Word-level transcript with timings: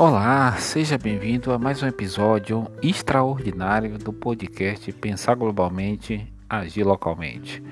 Olá, 0.00 0.56
seja 0.56 0.96
bem-vindo 0.96 1.52
a 1.52 1.58
mais 1.58 1.82
um 1.82 1.86
episódio 1.86 2.66
extraordinário 2.82 3.98
do 3.98 4.14
podcast 4.14 4.90
Pensar 4.92 5.34
Globalmente, 5.34 6.26
Agir 6.48 6.84
Localmente. 6.84 7.62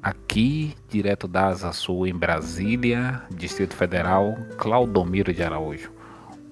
Aqui, 0.00 0.76
direto 0.88 1.26
da 1.26 1.48
Asa 1.48 1.72
Sul, 1.72 2.06
em 2.06 2.14
Brasília, 2.14 3.24
Distrito 3.34 3.74
Federal, 3.74 4.36
Claudomiro 4.56 5.34
de 5.34 5.42
Araújo, 5.42 5.90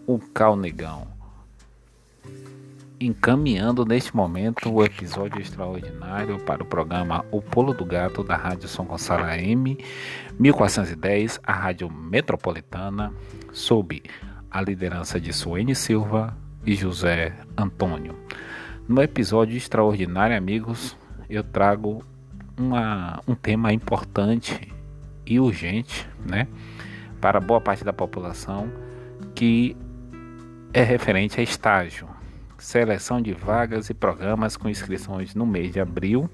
o 0.04 0.18
Calnegão. 0.18 1.06
Encaminhando 2.98 3.84
neste 3.84 4.16
momento 4.16 4.68
o 4.68 4.84
episódio 4.84 5.40
extraordinário 5.40 6.40
para 6.40 6.64
o 6.64 6.66
programa 6.66 7.24
O 7.30 7.40
Polo 7.40 7.72
do 7.72 7.84
Gato 7.84 8.24
da 8.24 8.34
Rádio 8.34 8.68
São 8.68 8.84
Gonçalo 8.84 9.22
AM 9.22 9.78
1410, 10.36 11.38
a 11.44 11.52
Rádio 11.52 11.88
Metropolitana, 11.88 13.14
sob 13.52 14.02
a 14.50 14.60
liderança 14.60 15.20
de 15.20 15.32
Suene 15.32 15.74
Silva 15.74 16.36
e 16.66 16.74
José 16.74 17.32
Antônio. 17.56 18.16
No 18.88 19.02
episódio 19.02 19.56
extraordinário, 19.56 20.36
amigos, 20.36 20.96
eu 21.28 21.44
trago 21.44 22.04
uma, 22.58 23.20
um 23.26 23.34
tema 23.34 23.72
importante 23.72 24.72
e 25.24 25.38
urgente, 25.38 26.08
né, 26.26 26.48
para 27.20 27.40
boa 27.40 27.60
parte 27.60 27.84
da 27.84 27.92
população, 27.92 28.70
que 29.34 29.76
é 30.72 30.82
referente 30.82 31.38
a 31.38 31.42
estágio, 31.42 32.08
seleção 32.58 33.22
de 33.22 33.32
vagas 33.32 33.88
e 33.90 33.94
programas 33.94 34.56
com 34.56 34.68
inscrições 34.68 35.34
no 35.34 35.46
mês 35.46 35.72
de 35.72 35.80
abril 35.80 36.28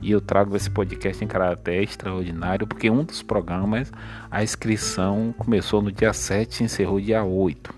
e 0.00 0.10
eu 0.10 0.20
trago 0.20 0.56
esse 0.56 0.70
podcast 0.70 1.22
em 1.22 1.28
caráter 1.28 1.82
extraordinário 1.82 2.66
porque 2.66 2.90
um 2.90 3.04
dos 3.04 3.22
programas, 3.22 3.92
a 4.30 4.42
inscrição 4.42 5.34
começou 5.36 5.82
no 5.82 5.92
dia 5.92 6.12
7 6.12 6.60
e 6.60 6.64
encerrou 6.64 7.00
dia 7.00 7.22
8. 7.24 7.74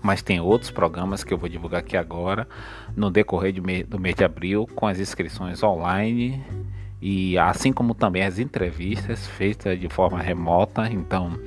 Mas 0.00 0.22
tem 0.22 0.40
outros 0.40 0.70
programas 0.70 1.24
que 1.24 1.34
eu 1.34 1.38
vou 1.38 1.48
divulgar 1.48 1.80
aqui 1.80 1.96
agora, 1.96 2.48
no 2.96 3.10
decorrer 3.10 3.52
do 3.52 3.98
mês 3.98 4.14
de 4.14 4.24
abril, 4.24 4.66
com 4.74 4.86
as 4.86 4.98
inscrições 5.00 5.62
online 5.62 6.42
e 7.00 7.38
assim 7.38 7.72
como 7.72 7.94
também 7.94 8.24
as 8.24 8.38
entrevistas 8.38 9.26
feitas 9.26 9.78
de 9.78 9.88
forma 9.88 10.20
remota. 10.20 10.88
Então, 10.88 11.38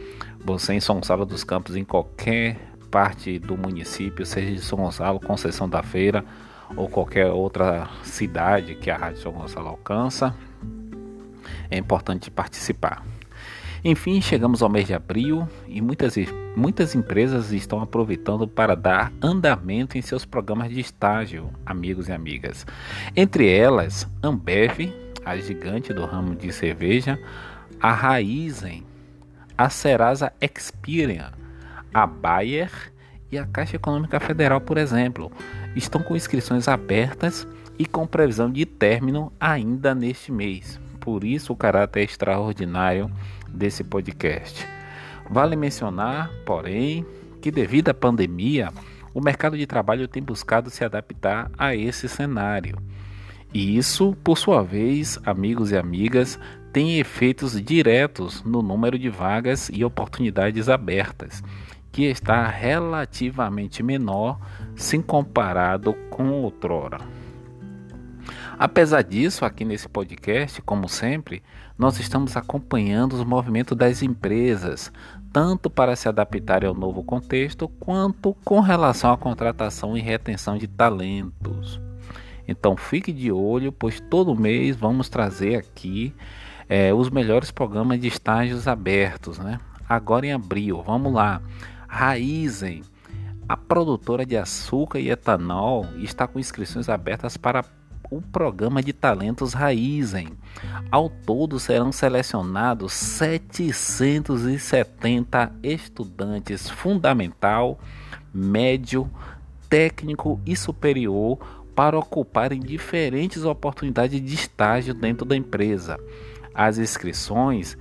você 0.44 0.74
em 0.74 0.80
São 0.80 0.96
Gonçalo 0.96 1.26
dos 1.26 1.44
Campos, 1.44 1.76
em 1.76 1.84
qualquer 1.84 2.58
parte 2.90 3.40
do 3.40 3.58
município, 3.58 4.26
seja 4.26 4.52
de 4.52 4.62
São 4.62 4.80
Gonçalo, 4.80 5.20
Conceição 5.20 5.68
da 5.68 5.82
Feira, 5.82 6.26
ou 6.76 6.88
qualquer 6.90 7.28
outra 7.28 7.90
cidade 8.04 8.76
que 8.76 8.90
a 8.90 8.98
Rádio 8.98 9.22
São 9.22 9.32
Gonçalo 9.32 9.68
alcança, 9.68 10.36
é 11.70 11.78
importante 11.78 12.30
participar. 12.30 13.04
Enfim, 13.84 14.22
chegamos 14.22 14.62
ao 14.62 14.70
mês 14.70 14.86
de 14.86 14.94
abril 14.94 15.48
e 15.68 15.82
muitas, 15.82 16.16
muitas 16.56 16.94
empresas 16.94 17.52
estão 17.52 17.82
aproveitando 17.82 18.48
para 18.48 18.76
dar 18.76 19.12
andamento 19.22 19.98
em 19.98 20.02
seus 20.04 20.24
programas 20.24 20.70
de 20.70 20.80
estágio, 20.80 21.50
amigos 21.66 22.08
e 22.08 22.12
amigas. 22.12 22.66
Entre 23.16 23.50
elas, 23.50 24.08
Ambev, 24.22 24.94
a 25.26 25.36
gigante 25.38 25.94
do 25.94 26.06
ramo 26.06 26.36
de 26.36 26.52
cerveja, 26.52 27.20
a 27.80 27.92
Raizen, 27.92 28.86
a 29.58 29.68
Serasa 29.68 30.32
Experian, 30.40 31.32
a 31.92 32.06
Bayer 32.06 32.72
e 33.32 33.38
a 33.38 33.46
Caixa 33.46 33.78
Econômica 33.78 34.20
Federal, 34.20 34.60
por 34.60 34.78
exemplo 34.78 35.32
estão 35.76 36.02
com 36.02 36.16
inscrições 36.16 36.68
abertas 36.68 37.48
e 37.78 37.86
com 37.86 38.06
previsão 38.06 38.52
de 38.52 38.66
término 38.66 39.32
ainda 39.40 39.96
neste 39.96 40.32
mês. 40.32 40.80
Por 41.00 41.24
isso 41.24 41.54
o 41.54 41.56
caráter 41.56 42.04
extraordinário 42.04 43.10
desse 43.48 43.84
podcast. 43.84 44.68
Vale 45.30 45.56
mencionar, 45.56 46.30
porém, 46.46 47.06
que 47.42 47.50
devido 47.50 47.90
à 47.90 47.94
pandemia, 47.94 48.70
o 49.14 49.22
mercado 49.22 49.58
de 49.58 49.66
trabalho 49.66 50.08
tem 50.08 50.22
buscado 50.22 50.70
se 50.70 50.84
adaptar 50.84 51.50
a 51.58 51.76
esse 51.76 52.08
cenário. 52.08 52.78
E 53.54 53.78
isso, 53.78 54.16
por 54.24 54.38
sua 54.38 54.62
vez, 54.62 55.20
amigos 55.26 55.72
e 55.72 55.78
amigas, 55.78 56.40
tem 56.72 57.00
efeitos 57.00 57.62
diretos 57.62 58.44
no 58.44 58.62
número 58.62 58.98
de 58.98 59.10
vagas 59.10 59.70
e 59.74 59.84
oportunidades 59.84 60.70
abertas 60.70 61.44
que 61.92 62.06
está 62.06 62.48
relativamente 62.48 63.84
menor 63.84 64.40
se 64.76 64.98
comparado 65.00 65.94
com 66.10 66.30
outrora. 66.30 67.00
Apesar 68.58 69.02
disso, 69.02 69.44
aqui 69.44 69.66
nesse 69.66 69.90
podcast, 69.90 70.62
como 70.62 70.88
sempre, 70.88 71.42
nós 71.78 72.00
estamos 72.00 72.38
acompanhando 72.38 73.14
os 73.14 73.24
movimentos 73.24 73.76
das 73.76 74.04
empresas, 74.04 74.92
tanto 75.34 75.70
para 75.70 75.96
se 75.96 76.08
adaptarem 76.08 76.70
ao 76.70 76.76
novo 76.76 77.04
contexto, 77.04 77.68
quanto 77.68 78.36
com 78.46 78.60
relação 78.60 79.12
à 79.12 79.18
contratação 79.18 79.98
e 79.98 80.02
retenção 80.02 80.58
de 80.58 80.68
talentos. 80.68 81.82
Então 82.48 82.78
fique 82.78 83.12
de 83.12 83.32
olho, 83.32 83.72
pois 83.72 84.00
todo 84.00 84.40
mês 84.40 84.76
vamos 84.76 85.10
trazer 85.10 85.56
aqui 85.56 86.14
é, 86.70 86.94
os 86.94 87.10
melhores 87.10 87.50
programas 87.50 88.00
de 88.00 88.08
estágios 88.08 88.68
abertos, 88.68 89.40
né? 89.40 89.60
Agora 89.90 90.26
em 90.26 90.34
abril, 90.34 90.84
vamos 90.86 91.12
lá. 91.12 91.42
Raizen, 91.92 92.82
a 93.50 93.58
produtora 93.58 94.26
de 94.26 94.38
açúcar 94.38 95.02
e 95.02 95.12
etanol, 95.12 95.86
está 95.98 96.26
com 96.26 96.40
inscrições 96.40 96.88
abertas 96.88 97.36
para 97.36 97.66
o 98.10 98.22
programa 98.22 98.82
de 98.82 98.94
talentos 98.94 99.52
Raizen. 99.54 100.30
Ao 100.90 101.10
todo 101.10 101.60
serão 101.60 101.92
selecionados 101.92 102.94
770 102.94 105.52
estudantes 105.62 106.70
fundamental, 106.70 107.78
médio, 108.34 109.12
técnico 109.70 110.40
e 110.46 110.56
superior 110.56 111.40
para 111.76 112.00
ocuparem 112.00 112.62
diferentes 112.62 113.44
oportunidades 113.44 114.22
de 114.22 114.34
estágio 114.34 114.94
dentro 114.94 115.26
da 115.26 115.36
empresa. 115.36 116.00
As 116.56 116.78
inscrições 116.78 117.78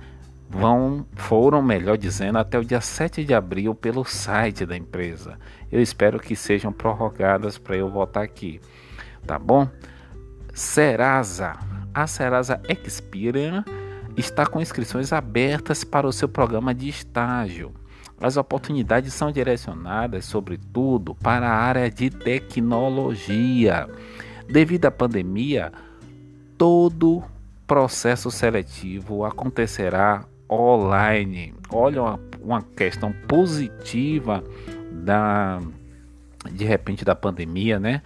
vão 0.51 1.05
foram, 1.15 1.61
melhor 1.61 1.97
dizendo, 1.97 2.37
até 2.37 2.59
o 2.59 2.65
dia 2.65 2.81
7 2.81 3.23
de 3.23 3.33
abril 3.33 3.73
pelo 3.73 4.03
site 4.03 4.65
da 4.65 4.75
empresa. 4.75 5.39
Eu 5.71 5.81
espero 5.81 6.19
que 6.19 6.35
sejam 6.35 6.73
prorrogadas 6.73 7.57
para 7.57 7.77
eu 7.77 7.89
voltar 7.89 8.21
aqui, 8.21 8.59
tá 9.25 9.39
bom? 9.39 9.67
Serasa, 10.53 11.57
a 11.93 12.05
Serasa 12.05 12.61
Experian 12.67 13.63
está 14.17 14.45
com 14.45 14.59
inscrições 14.59 15.13
abertas 15.13 15.85
para 15.85 16.05
o 16.05 16.11
seu 16.11 16.27
programa 16.27 16.75
de 16.75 16.89
estágio. 16.89 17.73
As 18.19 18.35
oportunidades 18.35 19.13
são 19.13 19.31
direcionadas, 19.31 20.25
sobretudo, 20.25 21.15
para 21.15 21.47
a 21.47 21.55
área 21.55 21.89
de 21.89 22.09
tecnologia. 22.09 23.87
Devido 24.47 24.85
à 24.85 24.91
pandemia, 24.91 25.71
todo 26.57 27.23
processo 27.65 28.29
seletivo 28.29 29.23
acontecerá 29.23 30.25
online. 30.51 31.53
Olha 31.71 32.01
uma, 32.01 32.19
uma 32.41 32.61
questão 32.61 33.13
positiva 33.27 34.43
da 34.91 35.59
de 36.49 36.65
repente 36.65 37.05
da 37.05 37.13
pandemia, 37.13 37.79
né? 37.79 38.01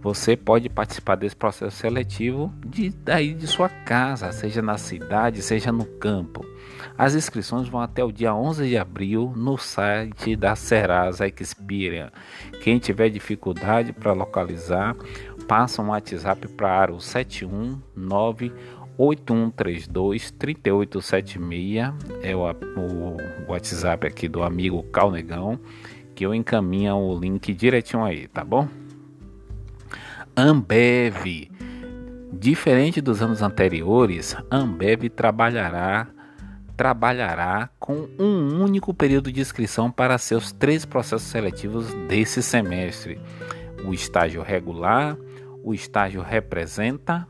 Você 0.00 0.36
pode 0.36 0.68
participar 0.68 1.16
desse 1.16 1.34
processo 1.34 1.76
seletivo 1.76 2.52
de 2.64 2.90
daí 2.90 3.34
de 3.34 3.46
sua 3.48 3.68
casa, 3.68 4.30
seja 4.30 4.62
na 4.62 4.78
cidade, 4.78 5.42
seja 5.42 5.72
no 5.72 5.84
campo. 5.84 6.46
As 6.96 7.14
inscrições 7.14 7.68
vão 7.68 7.80
até 7.80 8.04
o 8.04 8.12
dia 8.12 8.34
11 8.34 8.68
de 8.68 8.78
abril 8.78 9.32
no 9.36 9.58
site 9.58 10.36
da 10.36 10.54
Serasa 10.54 11.26
Experian. 11.26 12.10
Quem 12.62 12.78
tiver 12.78 13.08
dificuldade 13.08 13.92
para 13.92 14.12
localizar, 14.12 14.94
passa 15.48 15.82
um 15.82 15.88
WhatsApp 15.88 16.46
para 16.48 16.92
o 16.92 17.00
719 17.00 18.52
8132 19.02 20.30
3876 20.32 21.94
é 22.22 22.36
o, 22.36 22.42
o 22.42 23.16
WhatsApp 23.50 24.06
aqui 24.06 24.28
do 24.28 24.42
amigo 24.42 24.82
Calnegão 24.82 25.58
que 26.14 26.26
eu 26.26 26.34
encaminho 26.34 26.96
o 26.96 27.18
link 27.18 27.54
direitinho 27.54 28.04
aí, 28.04 28.28
tá 28.28 28.44
bom? 28.44 28.68
Ambev 30.36 31.48
Diferente 32.30 33.00
dos 33.00 33.22
anos 33.22 33.40
anteriores, 33.40 34.36
Ambev 34.50 35.08
trabalhará 35.08 36.06
trabalhará 36.76 37.68
com 37.78 38.08
um 38.18 38.62
único 38.62 38.92
período 38.94 39.32
de 39.32 39.40
inscrição 39.40 39.90
para 39.90 40.16
seus 40.18 40.52
três 40.52 40.84
processos 40.84 41.28
seletivos 41.28 41.92
desse 42.06 42.42
semestre: 42.42 43.18
o 43.84 43.94
estágio 43.94 44.42
regular, 44.42 45.16
o 45.64 45.72
estágio 45.72 46.20
representa 46.20 47.26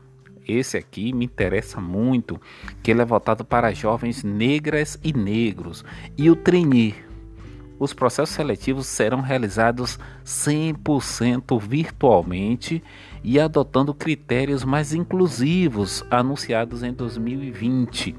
esse 0.51 0.77
aqui 0.77 1.13
me 1.13 1.25
interessa 1.25 1.79
muito, 1.79 2.39
que 2.83 2.91
ele 2.91 3.01
é 3.01 3.05
voltado 3.05 3.43
para 3.45 3.73
jovens 3.73 4.23
negras 4.23 4.99
e 5.03 5.13
negros. 5.13 5.83
E 6.17 6.29
o 6.29 6.35
trainee. 6.35 6.95
Os 7.79 7.93
processos 7.93 8.35
seletivos 8.35 8.85
serão 8.85 9.21
realizados 9.21 9.97
100% 10.23 11.59
virtualmente 11.59 12.83
e 13.23 13.39
adotando 13.39 13.91
critérios 13.91 14.63
mais 14.63 14.93
inclusivos 14.93 16.05
anunciados 16.11 16.83
em 16.83 16.93
2020, 16.93 18.15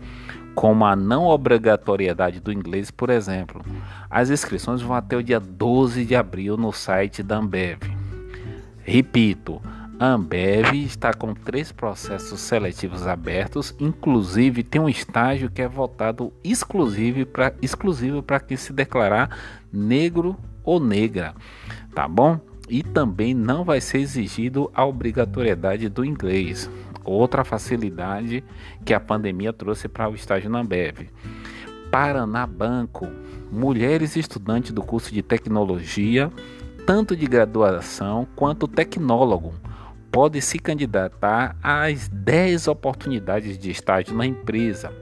como 0.54 0.84
a 0.84 0.96
não 0.96 1.26
obrigatoriedade 1.26 2.40
do 2.40 2.52
inglês, 2.52 2.90
por 2.90 3.08
exemplo. 3.08 3.64
As 4.10 4.30
inscrições 4.30 4.82
vão 4.82 4.96
até 4.96 5.16
o 5.16 5.22
dia 5.22 5.38
12 5.38 6.04
de 6.04 6.16
abril 6.16 6.56
no 6.56 6.72
site 6.72 7.22
da 7.22 7.38
Ambev. 7.38 7.82
Repito, 8.82 9.62
a 10.02 10.14
Ambev 10.14 10.74
está 10.74 11.14
com 11.14 11.32
três 11.32 11.70
processos 11.70 12.40
seletivos 12.40 13.06
abertos, 13.06 13.72
inclusive 13.78 14.64
tem 14.64 14.80
um 14.80 14.88
estágio 14.88 15.48
que 15.48 15.62
é 15.62 15.68
votado 15.68 16.32
exclusivo 16.42 17.24
para 17.24 17.54
exclusivo 17.62 18.20
para 18.20 18.40
quem 18.40 18.56
se 18.56 18.72
declarar 18.72 19.38
negro 19.72 20.36
ou 20.64 20.80
negra, 20.80 21.36
tá 21.94 22.08
bom? 22.08 22.40
E 22.68 22.82
também 22.82 23.32
não 23.32 23.62
vai 23.62 23.80
ser 23.80 23.98
exigido 23.98 24.68
a 24.74 24.84
obrigatoriedade 24.84 25.88
do 25.88 26.04
inglês 26.04 26.68
outra 27.04 27.44
facilidade 27.44 28.42
que 28.84 28.92
a 28.92 28.98
pandemia 28.98 29.52
trouxe 29.52 29.86
para 29.86 30.10
o 30.10 30.16
estágio 30.16 30.50
na 30.50 30.62
Ambev. 30.62 31.10
Paraná 31.92 32.44
Banco, 32.44 33.06
mulheres 33.52 34.16
estudantes 34.16 34.72
do 34.72 34.82
curso 34.82 35.14
de 35.14 35.22
tecnologia, 35.22 36.28
tanto 36.84 37.14
de 37.14 37.24
graduação 37.24 38.26
quanto 38.34 38.66
tecnólogo, 38.66 39.54
podem 40.12 40.42
se 40.42 40.58
candidatar 40.58 41.56
às 41.62 42.06
10 42.08 42.68
oportunidades 42.68 43.58
de 43.58 43.70
estágio 43.70 44.14
na 44.14 44.26
empresa. 44.26 44.92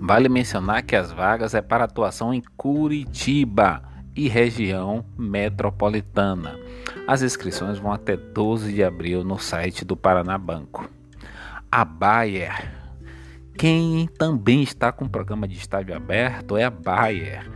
Vale 0.00 0.28
mencionar 0.28 0.82
que 0.82 0.96
as 0.96 1.12
vagas 1.12 1.54
é 1.54 1.62
para 1.62 1.84
atuação 1.84 2.34
em 2.34 2.42
Curitiba 2.56 3.82
e 4.16 4.28
região 4.28 5.04
metropolitana. 5.16 6.58
As 7.06 7.22
inscrições 7.22 7.78
vão 7.78 7.92
até 7.92 8.16
12 8.16 8.72
de 8.72 8.82
abril 8.82 9.22
no 9.22 9.38
site 9.38 9.84
do 9.84 9.96
Paraná 9.96 10.36
Banco. 10.36 10.90
A 11.70 11.84
Bayer. 11.84 12.72
Quem 13.56 14.08
também 14.18 14.62
está 14.62 14.90
com 14.90 15.04
o 15.04 15.08
programa 15.08 15.46
de 15.46 15.56
estágio 15.56 15.94
aberto 15.94 16.56
é 16.56 16.64
a 16.64 16.70
Bayer. 16.70 17.48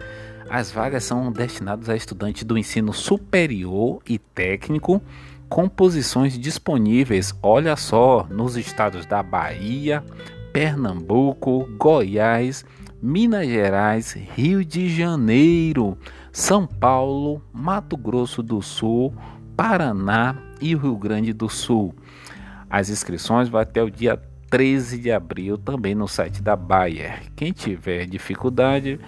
As 0.49 0.71
vagas 0.71 1.05
são 1.05 1.33
destinadas 1.33 1.89
a 1.89 1.97
estudantes 1.97 2.45
do 2.45 2.57
ensino 2.57 2.93
superior 2.93 4.01
e 4.09 4.19
técnico 4.19 5.03
com 5.49 5.69
posições 5.69 6.39
disponíveis, 6.39 7.35
olha 7.43 7.75
só, 7.77 8.27
nos 8.31 8.57
estados 8.57 9.07
da 9.07 9.23
Bahia, 9.23 10.05
Pernambuco, 10.53 11.69
Goiás, 11.79 12.65
Minas 13.01 13.47
Gerais, 13.47 14.17
Rio 14.35 14.65
de 14.65 14.89
Janeiro, 14.89 15.97
São 16.33 16.67
Paulo, 16.67 17.43
Mato 17.53 17.97
Grosso 17.97 18.43
do 18.43 18.61
Sul, 18.61 19.15
Paraná 19.57 20.37
e 20.61 20.75
Rio 20.75 20.97
Grande 20.97 21.33
do 21.33 21.49
Sul. 21.49 21.95
As 22.69 22.91
inscrições 22.91 23.49
vão 23.49 23.61
até 23.61 23.83
o 23.83 23.91
dia 23.91 24.21
13 24.51 24.99
de 24.99 25.11
abril 25.11 25.57
também 25.57 25.95
no 25.95 26.09
site 26.09 26.43
da 26.43 26.57
Bayer. 26.57 27.23
Quem 27.37 27.53
tiver 27.53 28.07
dificuldade, 28.07 28.99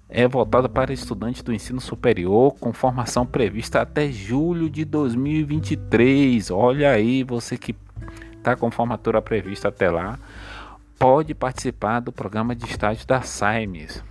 é 0.08 0.26
voltada 0.30 0.70
para 0.70 0.94
estudantes 0.94 1.42
do 1.42 1.52
ensino 1.52 1.82
superior 1.82 2.56
com 2.58 2.72
formação 2.72 3.26
prevista 3.26 3.82
até 3.82 4.10
julho 4.10 4.70
de 4.70 4.86
2023. 4.86 6.52
Olha 6.52 6.92
aí, 6.92 7.26
você 7.26 7.58
que 7.58 7.76
está 8.38 8.56
com 8.56 8.72
formatura 8.72 9.22
prevista 9.22 9.68
até 9.68 9.92
lá, 9.92 10.18
pode 10.98 11.36
participar 11.36 12.00
do 12.00 12.14
programa 12.14 12.56
de 12.56 12.64
estágio 12.64 13.06
da 13.06 13.22
SAIMES. 13.22 14.02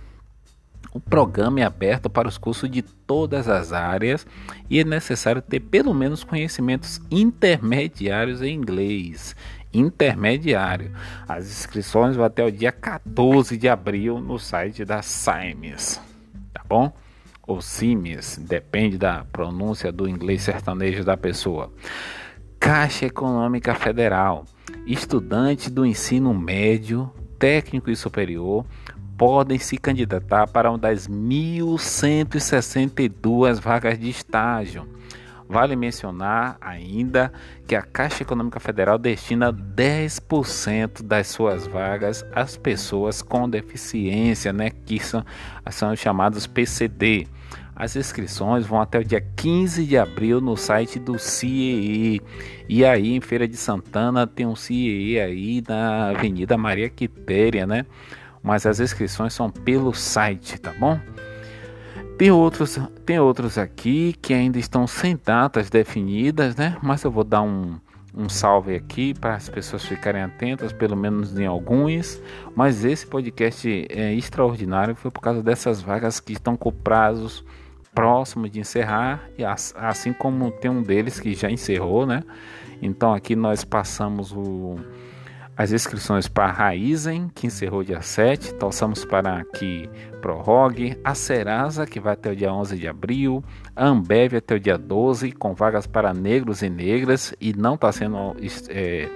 O 0.95 0.99
programa 1.01 1.59
é 1.59 1.63
aberto 1.63 2.09
para 2.09 2.25
os 2.25 2.37
cursos 2.37 2.71
de 2.71 2.81
todas 2.81 3.49
as 3.49 3.73
áreas 3.73 4.25
e 4.69 4.79
é 4.79 4.83
necessário 4.85 5.41
ter 5.41 5.59
pelo 5.59 5.93
menos 5.93 6.23
conhecimentos 6.23 7.01
intermediários 7.11 8.41
em 8.41 8.55
inglês 8.55 9.35
intermediário. 9.73 10.93
As 11.27 11.47
inscrições 11.47 12.15
vão 12.15 12.23
até 12.23 12.45
o 12.45 12.49
dia 12.49 12.71
14 12.71 13.57
de 13.57 13.67
abril 13.67 14.21
no 14.21 14.39
site 14.39 14.85
da 14.85 15.01
SAIMES, 15.01 15.99
tá 16.53 16.61
bom? 16.65 16.93
Ou 17.45 17.61
CIMES, 17.61 18.37
depende 18.37 18.97
da 18.97 19.25
pronúncia 19.25 19.91
do 19.91 20.07
inglês 20.07 20.43
sertanejo 20.43 21.03
da 21.03 21.17
pessoa. 21.17 21.73
Caixa 22.57 23.07
Econômica 23.07 23.75
Federal. 23.75 24.45
Estudantes 24.87 25.69
do 25.69 25.85
ensino 25.85 26.33
médio, 26.33 27.11
técnico 27.37 27.91
e 27.91 27.97
superior 27.97 28.65
podem 29.17 29.59
se 29.59 29.77
candidatar 29.77 30.47
para 30.47 30.69
uma 30.69 30.77
das 30.77 31.07
1.162 31.07 33.59
vagas 33.59 33.99
de 33.99 34.09
estágio 34.09 34.95
Vale 35.47 35.75
mencionar 35.75 36.57
ainda 36.59 37.31
que 37.67 37.75
a 37.75 37.81
Caixa 37.81 38.23
Econômica 38.23 38.59
Federal 38.59 38.97
destina 38.97 39.53
10% 39.53 41.03
das 41.03 41.27
suas 41.27 41.67
vagas 41.67 42.25
às 42.33 42.57
pessoas 42.57 43.21
com 43.21 43.47
deficiência, 43.47 44.51
né, 44.51 44.71
que 44.71 44.99
são, 44.99 45.23
são 45.69 45.95
chamados 45.95 46.47
PCD. 46.47 47.27
As 47.75 47.95
inscrições 47.95 48.65
vão 48.65 48.81
até 48.81 48.97
o 48.97 49.03
dia 49.03 49.21
15 49.35 49.85
de 49.85 49.97
abril 49.97 50.41
no 50.41 50.57
site 50.57 50.97
do 50.97 51.19
CIEE. 51.19 52.21
E 52.67 52.83
aí 52.83 53.13
em 53.13 53.21
Feira 53.21 53.47
de 53.47 53.57
Santana 53.57 54.25
tem 54.25 54.47
um 54.47 54.55
CIEE 54.55 55.19
aí 55.19 55.63
na 55.67 56.09
Avenida 56.09 56.57
Maria 56.57 56.89
Quitéria, 56.89 57.67
né? 57.67 57.85
Mas 58.45 58.63
as 58.67 58.79
inscrições 58.79 59.33
são 59.33 59.49
pelo 59.49 59.91
site, 59.91 60.59
tá 60.59 60.71
bom? 60.79 60.99
Tem 62.15 62.29
outros, 62.29 62.79
tem 63.03 63.19
outros 63.19 63.57
aqui 63.57 64.13
que 64.21 64.35
ainda 64.35 64.59
estão 64.59 64.85
sem 64.85 65.19
datas 65.25 65.67
definidas, 65.67 66.55
né? 66.55 66.77
Mas 66.79 67.03
eu 67.03 67.09
vou 67.09 67.23
dar 67.23 67.41
um, 67.41 67.79
um 68.15 68.29
salve 68.29 68.75
aqui 68.75 69.15
para 69.15 69.33
as 69.33 69.49
pessoas 69.49 69.83
ficarem 69.83 70.21
atentas, 70.21 70.71
pelo 70.71 70.95
menos 70.95 71.35
em 71.39 71.47
alguns. 71.47 72.21
Mas 72.55 72.85
esse 72.85 73.07
podcast 73.07 73.87
é 73.89 74.13
extraordinário, 74.13 74.95
foi 74.95 75.09
por 75.09 75.21
causa 75.21 75.41
dessas 75.41 75.81
vagas 75.81 76.19
que 76.19 76.33
estão 76.33 76.55
com 76.55 76.71
prazos 76.71 77.43
próximos 77.95 78.51
de 78.51 78.59
encerrar, 78.59 79.27
e 79.39 79.43
assim 79.43 80.13
como 80.13 80.51
tem 80.51 80.69
um 80.69 80.83
deles 80.83 81.19
que 81.19 81.33
já 81.33 81.49
encerrou, 81.49 82.05
né? 82.05 82.21
Então 82.79 83.11
aqui 83.11 83.35
nós 83.35 83.63
passamos 83.63 84.31
o 84.31 84.77
as 85.57 85.71
inscrições 85.71 86.27
para 86.27 86.45
a 86.45 86.51
Raizen, 86.51 87.29
que 87.33 87.47
encerrou 87.47 87.83
dia 87.83 88.01
7, 88.01 88.53
torçamos 88.55 89.05
para 89.05 89.43
que 89.45 89.89
prorrogue, 90.21 90.97
a 91.03 91.15
Serasa, 91.15 91.85
que 91.85 91.99
vai 91.99 92.13
até 92.13 92.31
o 92.31 92.35
dia 92.35 92.53
11 92.53 92.77
de 92.77 92.87
abril, 92.87 93.43
a 93.75 93.87
Ambev 93.87 94.35
até 94.35 94.55
o 94.55 94.59
dia 94.59 94.77
12, 94.77 95.31
com 95.31 95.53
vagas 95.53 95.87
para 95.87 96.13
negros 96.13 96.61
e 96.61 96.69
negras, 96.69 97.33
e 97.39 97.53
não 97.53 97.75
está 97.75 97.91
sendo 97.91 98.35
é, 98.69 99.09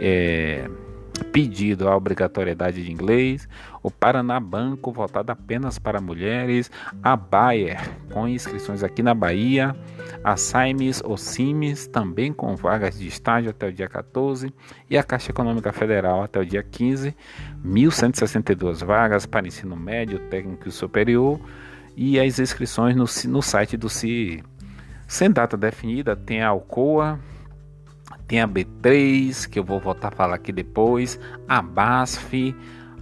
é, 0.00 0.70
pedido 1.32 1.88
a 1.88 1.96
obrigatoriedade 1.96 2.82
de 2.82 2.90
inglês, 2.90 3.48
o 3.88 3.90
Paraná 3.90 4.38
Banco 4.38 4.92
voltado 4.92 5.32
apenas 5.32 5.78
para 5.78 5.98
mulheres, 5.98 6.70
a 7.02 7.16
Bayer 7.16 7.80
com 8.12 8.28
inscrições 8.28 8.84
aqui 8.84 9.02
na 9.02 9.14
Bahia, 9.14 9.74
a 10.22 10.36
Saimes 10.36 11.02
ou 11.02 11.16
Cimes 11.16 11.86
também 11.86 12.30
com 12.30 12.54
vagas 12.54 12.98
de 12.98 13.08
estágio 13.08 13.48
até 13.50 13.68
o 13.68 13.72
dia 13.72 13.88
14 13.88 14.52
e 14.90 14.98
a 14.98 15.02
Caixa 15.02 15.30
Econômica 15.30 15.72
Federal 15.72 16.22
até 16.22 16.38
o 16.38 16.44
dia 16.44 16.62
15, 16.62 17.16
1.162 17.64 18.84
vagas 18.84 19.24
para 19.24 19.48
ensino 19.48 19.74
médio, 19.74 20.18
técnico 20.28 20.68
e 20.68 20.72
superior. 20.72 21.40
E 21.96 22.20
as 22.20 22.38
inscrições 22.38 22.94
no, 22.94 23.06
no 23.32 23.42
site 23.42 23.76
do 23.76 23.88
CIE. 23.88 24.44
Sem 25.06 25.30
data 25.30 25.56
definida, 25.56 26.14
tem 26.14 26.42
a 26.42 26.48
Alcoa, 26.48 27.18
tem 28.28 28.40
a 28.40 28.46
B3, 28.46 29.48
que 29.48 29.58
eu 29.58 29.64
vou 29.64 29.80
voltar 29.80 30.08
a 30.08 30.10
falar 30.12 30.34
aqui 30.36 30.52
depois, 30.52 31.18
a 31.48 31.60
BASF, 31.60 32.54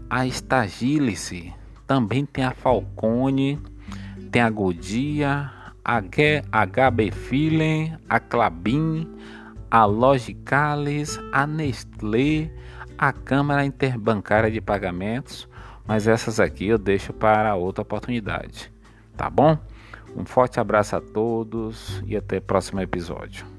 a 0.09 0.27
Stagilice, 0.27 1.53
também 1.87 2.25
tem 2.25 2.45
a 2.45 2.53
Falcone, 2.53 3.61
tem 4.31 4.43
a 4.43 4.51
Godia, 4.51 5.51
a 5.85 6.01
HB 6.01 7.11
Filen, 7.11 7.97
a 8.09 8.19
Clabin, 8.19 9.09
a 9.71 9.85
Logicalis, 9.85 11.19
a 11.33 11.47
Nestlé, 11.47 12.51
a 12.99 13.13
Câmara 13.13 13.65
Interbancária 13.65 14.51
de 14.51 14.61
Pagamentos, 14.61 15.49
mas 15.87 16.09
essas 16.09 16.41
aqui 16.41 16.67
eu 16.67 16.79
deixo 16.79 17.13
para 17.13 17.55
outra 17.55 17.83
oportunidade, 17.83 18.73
tá 19.17 19.31
bom? 19.31 19.59
Um 20.17 20.25
forte 20.25 20.59
abraço 20.59 20.97
a 20.97 21.01
todos 21.01 22.03
e 22.07 22.17
até 22.17 22.39
o 22.39 22.43
próximo 22.43 22.81
episódio. 22.81 23.56